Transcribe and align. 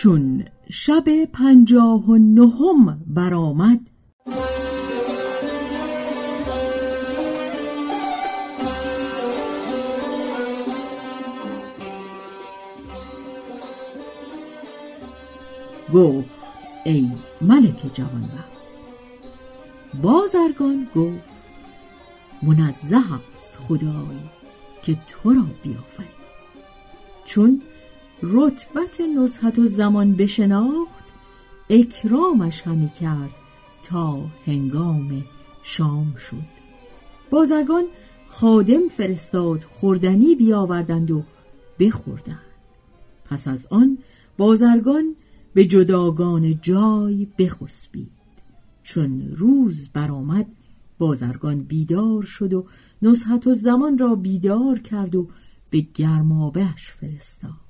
چون 0.00 0.44
شب 0.70 1.24
پنجاه 1.24 2.04
و 2.06 2.16
نهم 2.16 3.00
برآمد. 3.06 3.80
گفت 15.94 16.28
ای 16.84 17.10
ملک 17.40 17.94
جوانبخت. 17.94 18.50
بازرگان 20.02 20.88
گفت 20.94 21.24
منزه 22.42 22.96
است 22.96 23.58
خدای 23.68 24.18
که 24.82 24.98
تو 25.08 25.32
را 25.32 25.46
بیافرید 25.62 26.20
چون 27.24 27.62
رتبت 28.22 29.00
نزحت 29.16 29.58
و 29.58 29.66
زمان 29.66 30.12
بشناخت 30.12 31.04
اکرامش 31.70 32.62
همی 32.62 32.90
کرد 33.00 33.30
تا 33.84 34.18
هنگام 34.46 35.24
شام 35.62 36.14
شد. 36.14 36.60
بازرگان 37.30 37.84
خادم 38.28 38.88
فرستاد 38.88 39.62
خوردنی 39.62 40.34
بیاوردند 40.34 41.10
و 41.10 41.22
بخوردند. 41.78 42.38
پس 43.24 43.48
از 43.48 43.66
آن 43.70 43.98
بازرگان 44.38 45.16
به 45.54 45.64
جداگان 45.64 46.60
جای 46.60 47.26
بخسبید. 47.38 48.10
چون 48.82 49.32
روز 49.36 49.88
برآمد 49.88 50.46
بازرگان 50.98 51.60
بیدار 51.60 52.22
شد 52.22 52.54
و 52.54 52.66
نصحت 53.02 53.46
و 53.46 53.54
زمان 53.54 53.98
را 53.98 54.14
بیدار 54.14 54.78
کرد 54.78 55.14
و 55.14 55.28
به 55.70 55.86
گرمابهش 55.94 56.90
فرستاد. 56.90 57.69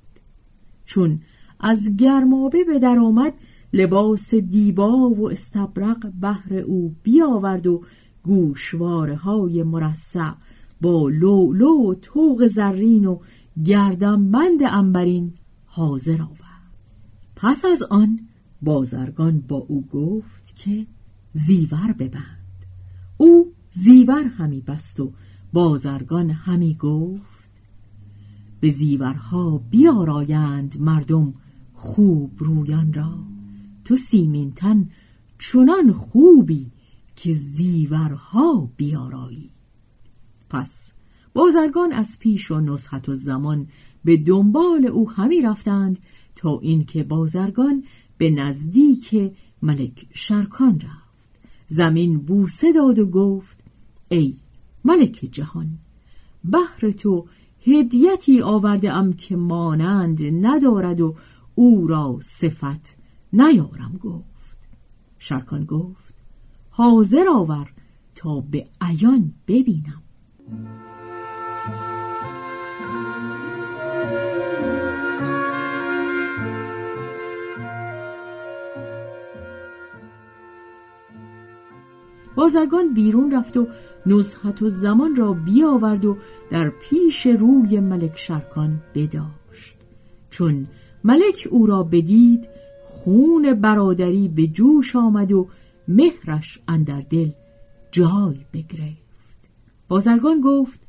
چون 0.91 1.21
از 1.61 1.97
گرمابه 1.97 2.65
به 2.65 2.79
در 2.79 2.99
آمد 2.99 3.35
لباس 3.73 4.35
دیبا 4.35 5.11
و 5.11 5.31
استبرق 5.31 6.13
بهر 6.21 6.55
او 6.55 6.95
بیاورد 7.03 7.67
و 7.67 7.83
گوشواره 8.23 9.17
های 9.17 9.63
مرصع 9.63 10.33
با 10.81 11.09
لولو 11.09 11.91
و 11.91 11.95
توق 11.95 12.47
زرین 12.47 13.07
و 13.07 13.19
گردنبند 13.65 14.63
انبرین 14.63 15.33
حاضر 15.65 16.23
آورد. 16.23 16.71
پس 17.37 17.65
از 17.65 17.83
آن 17.83 18.21
بازرگان 18.63 19.41
با 19.41 19.57
او 19.57 19.87
گفت 19.87 20.57
که 20.57 20.87
زیور 21.33 21.95
ببند. 21.99 22.67
او 23.17 23.53
زیور 23.73 24.23
همی 24.25 24.61
بست 24.61 25.01
و 25.01 25.13
بازرگان 25.53 26.31
همی 26.31 26.75
گفت 26.75 27.30
به 28.61 28.71
زیورها 28.71 29.59
بیارایند 29.71 30.81
مردم 30.81 31.35
خوب 31.75 32.33
رویان 32.39 32.93
را. 32.93 33.19
تو 33.85 33.97
سیمینتن 33.97 34.89
چنان 35.39 35.93
خوبی 35.93 36.67
که 37.17 37.35
زیورها 37.35 38.71
بیارایی. 38.77 39.51
پس 40.51 40.93
بازرگان 41.35 41.93
از 41.93 42.19
پیش 42.19 42.51
و 42.51 42.61
نصحت 42.61 43.09
و 43.09 43.15
زمان 43.15 43.67
به 44.05 44.17
دنبال 44.17 44.87
او 44.87 45.11
همی 45.11 45.43
رفتند 45.43 45.99
تا 46.37 46.59
اینکه 46.59 47.05
بازرگان 47.05 47.85
به 48.19 48.31
نزدیک 48.31 49.33
ملک 49.63 50.07
شرکان 50.13 50.81
رفت. 50.81 51.11
زمین 51.69 52.19
بوسه 52.19 52.73
داد 52.73 52.99
و 52.99 53.07
گفت 53.07 53.61
ای 54.09 54.35
ملک 54.85 55.29
جهان 55.33 55.79
بهر 56.45 56.91
تو 56.91 57.27
هدیتی 57.67 58.43
آورده 58.43 58.93
ام 58.93 59.13
که 59.13 59.37
مانند 59.37 60.47
ندارد 60.47 61.01
و 61.01 61.15
او 61.55 61.87
را 61.87 62.19
صفت 62.23 62.97
نیارم 63.33 63.99
گفت. 64.01 64.57
شرکان 65.19 65.65
گفت 65.65 66.15
حاضر 66.71 67.25
آور 67.35 67.73
تا 68.15 68.41
به 68.41 68.67
عیان 68.81 69.33
ببینم. 69.49 70.03
بازرگان 82.35 82.95
بیرون 82.95 83.33
رفت 83.33 83.57
و 83.57 83.67
نزحت 84.07 84.63
و 84.63 84.69
زمان 84.69 85.17
را 85.17 85.33
بیاورد 85.33 86.05
و 86.05 86.17
در 86.51 86.69
پیش 86.69 87.27
روی 87.27 87.81
ملک 87.81 88.19
شرکان 88.19 88.83
بداشت. 88.95 89.77
چون 90.31 90.67
ملک 91.05 91.49
او 91.51 91.67
را 91.67 91.83
بدید 91.83 92.49
خون 92.85 93.55
برادری 93.55 94.29
به 94.29 94.47
جوش 94.47 94.97
آمد 94.97 95.33
و 95.33 95.49
مهرش 95.89 96.59
اندر 96.69 97.01
دل 97.01 97.31
جای 97.91 98.37
بگرفت. 98.53 99.01
بازرگان 99.89 100.41
گفت 100.41 100.81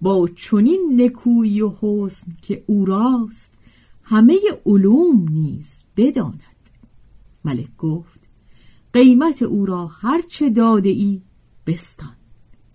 با 0.00 0.28
چنین 0.36 1.02
نکویی 1.02 1.60
و 1.60 1.72
حسن 1.80 2.32
که 2.42 2.64
او 2.66 2.84
راست 2.84 3.54
همه 4.02 4.38
علوم 4.66 5.28
نیز 5.30 5.84
بداند. 5.96 6.40
ملک 7.44 7.76
گفت 7.78 8.21
قیمت 8.92 9.42
او 9.42 9.66
را 9.66 9.86
هرچه 9.86 10.50
داده 10.50 10.88
ای 10.88 11.22
بستان. 11.66 12.16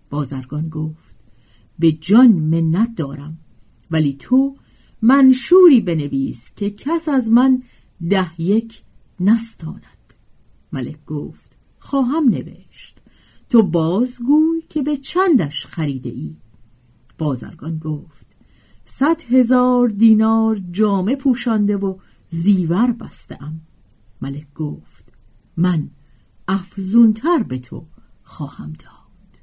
بازرگان 0.09 0.69
گفت 0.69 1.15
به 1.79 1.91
جان 1.91 2.31
منت 2.31 2.95
دارم 2.95 3.37
ولی 3.91 4.13
تو 4.13 4.55
منشوری 5.01 5.81
بنویس 5.81 6.55
که 6.55 6.69
کس 6.69 7.09
از 7.09 7.31
من 7.31 7.63
ده 8.09 8.41
یک 8.41 8.81
نستاند. 9.19 10.13
ملک 10.73 11.05
گفت 11.05 11.57
خواهم 11.79 12.29
نوشت. 12.29 12.97
تو 13.49 13.63
بازگوی 13.63 14.61
که 14.69 14.81
به 14.81 14.97
چندش 14.97 15.65
خریده 15.65 16.09
ای 16.09 16.35
بازرگان 17.17 17.77
گفت 17.77 18.27
صد 18.85 19.21
هزار 19.21 19.87
دینار 19.87 20.61
جامه 20.71 21.15
پوشانده 21.15 21.77
و 21.77 21.97
زیور 22.27 22.91
بستم 22.91 23.61
ملک 24.21 24.53
گفت 24.53 25.13
من 25.57 25.89
افزونتر 26.47 27.43
به 27.43 27.57
تو 27.59 27.85
خواهم 28.23 28.73
داد. 28.73 29.41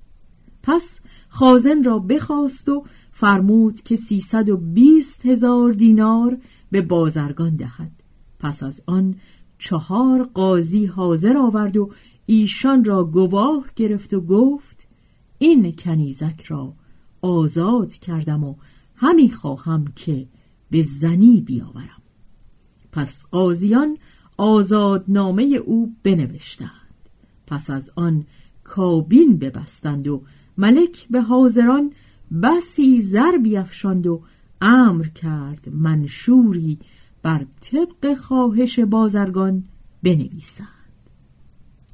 پس 0.62 1.00
خازن 1.28 1.84
را 1.84 1.98
بخواست 1.98 2.68
و 2.68 2.84
فرمود 3.12 3.82
که 3.82 3.96
سیصد 3.96 4.48
و 4.48 4.56
بیست 4.56 5.26
هزار 5.26 5.72
دینار 5.72 6.38
به 6.70 6.82
بازرگان 6.82 7.56
دهد. 7.56 7.92
پس 8.38 8.62
از 8.62 8.82
آن 8.86 9.14
چهار 9.58 10.22
قاضی 10.22 10.86
حاضر 10.86 11.36
آورد 11.36 11.76
و 11.76 11.90
ایشان 12.26 12.84
را 12.84 13.04
گواه 13.04 13.66
گرفت 13.76 14.14
و 14.14 14.20
گفت 14.20 14.88
این 15.38 15.72
کنیزک 15.72 16.44
را 16.44 16.74
آزاد 17.22 17.92
کردم 17.92 18.44
و 18.44 18.54
همی 18.96 19.30
خواهم 19.30 19.84
که 19.96 20.26
به 20.70 20.82
زنی 20.82 21.40
بیاورم. 21.40 22.02
پس 22.92 23.24
قاضیان 23.30 23.98
آزادنامه 24.36 25.42
او 25.42 25.94
بنوشتند. 26.02 26.83
پس 27.46 27.70
از 27.70 27.90
آن 27.96 28.26
کابین 28.64 29.38
ببستند 29.38 30.08
و 30.08 30.22
ملک 30.58 31.06
به 31.10 31.20
حاضران 31.20 31.92
بسی 32.42 33.00
زر 33.00 33.38
بیافشاند 33.42 34.06
و 34.06 34.22
امر 34.60 35.06
کرد 35.06 35.68
منشوری 35.68 36.78
بر 37.22 37.46
طبق 37.60 38.14
خواهش 38.14 38.78
بازرگان 38.78 39.64
بنویسند. 40.02 40.68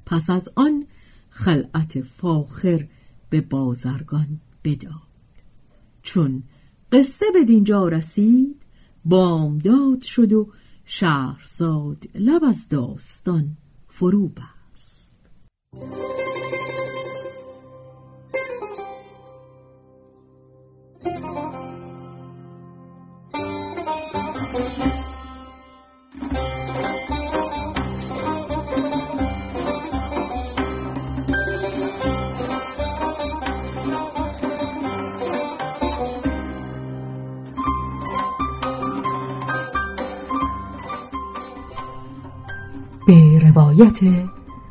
پس 0.06 0.30
از 0.30 0.48
آن 0.56 0.86
خلعت 1.30 2.00
فاخر 2.00 2.88
به 3.30 3.40
بازرگان 3.40 4.40
بداد. 4.64 4.92
چون 6.02 6.42
قصه 6.92 7.26
به 7.34 7.44
دینجا 7.44 7.88
رسید 7.88 8.62
بامداد 9.04 10.02
شد 10.02 10.32
و 10.32 10.52
شهرزاد 10.84 12.04
لب 12.14 12.44
از 12.44 12.68
داستان 12.68 13.56
فرو 13.88 14.28
بست. 14.28 14.59
به 43.10 43.38
روایت 43.38 43.98